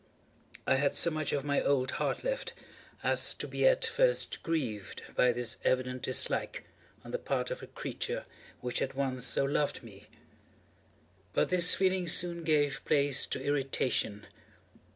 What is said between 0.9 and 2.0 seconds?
so much of my old